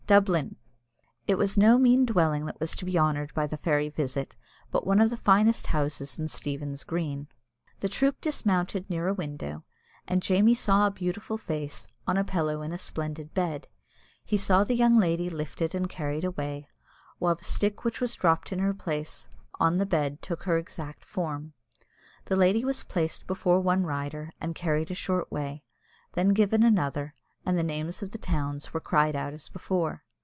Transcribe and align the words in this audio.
Dublin!" 0.07 0.57
It 1.25 1.35
was 1.35 1.55
no 1.55 1.77
mean 1.77 2.05
dwelling 2.05 2.45
that 2.45 2.59
was 2.59 2.75
to 2.75 2.83
be 2.83 2.99
honoured 2.99 3.33
by 3.33 3.47
the 3.47 3.55
fairy 3.55 3.87
visit, 3.87 4.35
but 4.69 4.85
one 4.85 4.99
of 4.99 5.09
the 5.09 5.15
finest 5.15 5.67
houses 5.67 6.19
in 6.19 6.27
Stephen's 6.27 6.83
Green. 6.83 7.27
The 7.79 7.87
troop 7.87 8.19
dismounted 8.19 8.89
near 8.89 9.07
a 9.07 9.13
window, 9.13 9.63
and 10.09 10.21
Jamie 10.21 10.53
saw 10.53 10.85
a 10.85 10.91
beautiful 10.91 11.37
face, 11.37 11.87
on 12.05 12.17
a 12.17 12.25
pillow 12.25 12.61
in 12.61 12.73
a 12.73 12.77
splendid 12.77 13.33
bed. 13.33 13.69
He 14.25 14.35
saw 14.35 14.65
the 14.65 14.75
young 14.75 14.99
lady 14.99 15.29
lifted 15.29 15.73
and 15.73 15.87
carried 15.89 16.25
away, 16.25 16.67
while 17.17 17.35
the 17.35 17.45
stick 17.45 17.85
which 17.85 18.01
was 18.01 18.15
dropped 18.15 18.51
in 18.51 18.59
her 18.59 18.73
place 18.73 19.29
on 19.61 19.77
the 19.77 19.85
bed 19.85 20.21
took 20.21 20.43
her 20.43 20.57
exact 20.57 21.05
form. 21.05 21.53
The 22.25 22.35
lady 22.35 22.65
was 22.65 22.83
placed 22.83 23.27
before 23.27 23.61
one 23.61 23.85
rider 23.85 24.33
and 24.41 24.55
carried 24.55 24.91
a 24.91 24.93
short 24.93 25.31
way, 25.31 25.63
then 26.15 26.33
given 26.33 26.63
another, 26.63 27.15
and 27.43 27.57
the 27.57 27.63
names 27.63 28.03
of 28.03 28.11
the 28.11 28.19
towns 28.19 28.71
were 28.71 28.79
cried 28.79 29.15
out 29.15 29.33
as 29.33 29.49
before. 29.49 30.03